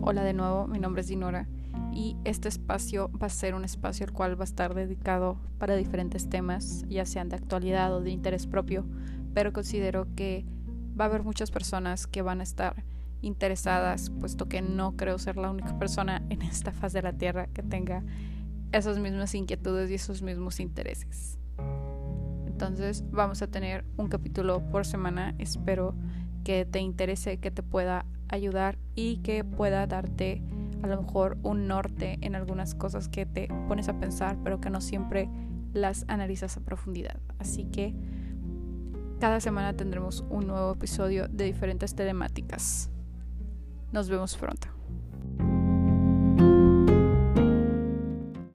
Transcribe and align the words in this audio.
Hola 0.00 0.22
de 0.22 0.32
nuevo, 0.32 0.68
mi 0.68 0.78
nombre 0.78 1.02
es 1.02 1.08
Dinora 1.08 1.48
y 1.92 2.16
este 2.24 2.48
espacio 2.48 3.10
va 3.20 3.26
a 3.26 3.30
ser 3.30 3.54
un 3.54 3.64
espacio 3.64 4.06
el 4.06 4.12
cual 4.12 4.38
va 4.38 4.42
a 4.42 4.44
estar 4.44 4.74
dedicado 4.74 5.38
para 5.58 5.74
diferentes 5.74 6.30
temas, 6.30 6.84
ya 6.88 7.04
sean 7.04 7.28
de 7.28 7.36
actualidad 7.36 7.94
o 7.94 8.00
de 8.00 8.10
interés 8.10 8.46
propio, 8.46 8.86
pero 9.34 9.52
considero 9.52 10.06
que 10.14 10.46
va 10.98 11.04
a 11.04 11.08
haber 11.08 11.24
muchas 11.24 11.50
personas 11.50 12.06
que 12.06 12.22
van 12.22 12.40
a 12.40 12.44
estar 12.44 12.84
interesadas, 13.20 14.10
puesto 14.10 14.48
que 14.48 14.62
no 14.62 14.96
creo 14.96 15.18
ser 15.18 15.36
la 15.36 15.50
única 15.50 15.76
persona 15.78 16.22
en 16.30 16.42
esta 16.42 16.72
faz 16.72 16.92
de 16.92 17.02
la 17.02 17.12
Tierra 17.12 17.48
que 17.48 17.64
tenga 17.64 18.04
esas 18.70 18.98
mismas 18.98 19.34
inquietudes 19.34 19.90
y 19.90 19.94
esos 19.94 20.22
mismos 20.22 20.60
intereses. 20.60 21.38
Entonces 22.46 23.04
vamos 23.10 23.42
a 23.42 23.48
tener 23.48 23.84
un 23.96 24.08
capítulo 24.08 24.62
por 24.70 24.86
semana, 24.86 25.34
espero 25.38 25.94
que 26.44 26.64
te 26.64 26.78
interese, 26.78 27.38
que 27.38 27.50
te 27.50 27.62
pueda 27.62 28.06
ayudar 28.28 28.78
y 28.94 29.18
que 29.18 29.44
pueda 29.44 29.86
darte 29.86 30.42
a 30.82 30.86
lo 30.86 31.02
mejor 31.02 31.38
un 31.42 31.66
norte 31.66 32.18
en 32.20 32.34
algunas 32.34 32.74
cosas 32.74 33.08
que 33.08 33.26
te 33.26 33.48
pones 33.66 33.88
a 33.88 33.98
pensar, 33.98 34.38
pero 34.44 34.60
que 34.60 34.70
no 34.70 34.80
siempre 34.80 35.28
las 35.72 36.04
analizas 36.08 36.56
a 36.56 36.60
profundidad. 36.60 37.20
Así 37.38 37.64
que 37.64 37.94
cada 39.18 39.40
semana 39.40 39.76
tendremos 39.76 40.24
un 40.30 40.46
nuevo 40.46 40.72
episodio 40.72 41.28
de 41.28 41.44
diferentes 41.44 41.94
temáticas. 41.94 42.90
Nos 43.92 44.08
vemos 44.08 44.36
pronto. 44.36 44.77